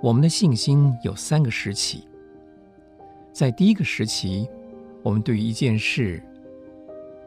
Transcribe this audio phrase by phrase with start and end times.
[0.00, 2.06] 我们的信心有三个时期。
[3.32, 4.48] 在第一个时期，
[5.02, 6.22] 我们对于一件事，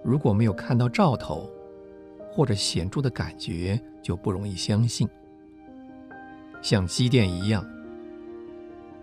[0.01, 1.49] 如果没有看到兆头
[2.31, 5.07] 或者显著的感觉，就不容易相信。
[6.61, 7.65] 像机电一样，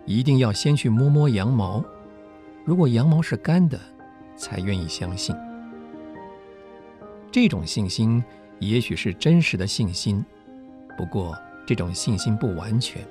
[0.05, 1.83] 一定要先去摸摸羊毛，
[2.65, 3.79] 如果羊毛是干的，
[4.35, 5.35] 才愿意相信。
[7.31, 8.23] 这种信心
[8.57, 10.25] 也许是真实的信心，
[10.97, 13.07] 不过这种信心不完全。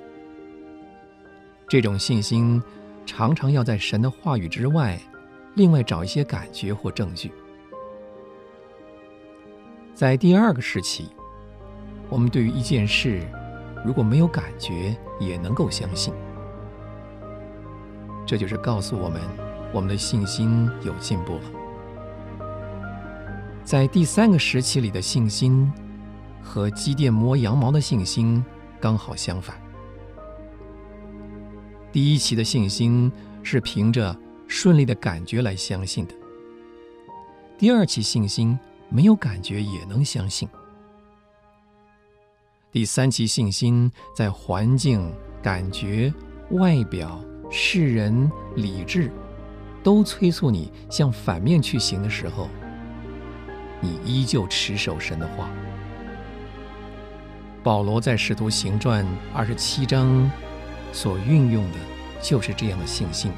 [1.69, 2.61] 这种信心
[3.05, 4.99] 常常要在神的话语之外，
[5.53, 7.31] 另外找一些感觉或证据。
[9.93, 11.09] 在第二个时期，
[12.09, 13.21] 我们对于一件事，
[13.85, 16.11] 如果没有感觉，也能够相信。
[18.25, 19.21] 这就是告诉我们，
[19.71, 21.41] 我们的信心有进步了。
[23.63, 25.71] 在第三个时期里的信心，
[26.41, 28.43] 和机电磨羊毛的信心
[28.81, 29.55] 刚好相反。
[31.91, 34.15] 第一期的信心是凭着
[34.47, 36.13] 顺利的感觉来相信的。
[37.57, 38.57] 第二期信心
[38.89, 40.47] 没有感觉也能相信。
[42.71, 46.13] 第三期信心在环境、感觉、
[46.51, 49.11] 外表、世人、理智
[49.83, 52.47] 都催促你向反面去行的时候，
[53.81, 55.49] 你依旧持守神的话。
[57.63, 59.03] 保罗在《使徒行传》
[59.33, 60.29] 二十七章。
[60.91, 61.77] 所运用的
[62.21, 63.31] 就是这样的信心。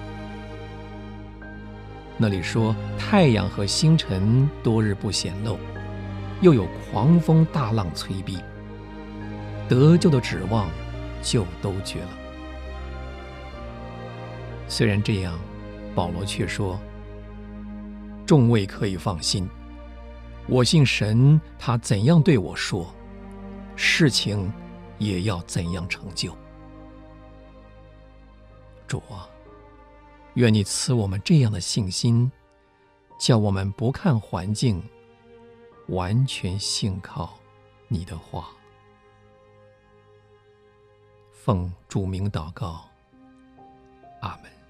[2.17, 5.57] 那里说，太阳和星辰多日不显露，
[6.41, 8.37] 又有狂风大浪催逼，
[9.67, 10.69] 得救的指望
[11.23, 12.09] 就都绝了。
[14.67, 15.37] 虽然这样，
[15.95, 16.79] 保罗却说
[18.25, 19.49] ：“众位可以放心，
[20.47, 22.93] 我信神，他怎样对我说，
[23.75, 24.51] 事情
[24.97, 26.35] 也要怎样成就。”
[28.91, 29.29] 主啊，
[30.33, 32.29] 愿你赐我们这样的信心，
[33.17, 34.83] 叫我们不看环境，
[35.87, 37.39] 完全信靠
[37.87, 38.49] 你的话。
[41.31, 42.83] 奉主名祷告，
[44.19, 44.60] 阿门。